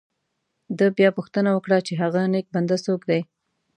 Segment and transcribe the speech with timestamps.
[0.77, 3.21] ده بیا پوښتنه وکړه چې هغه نیک بنده څوک دی.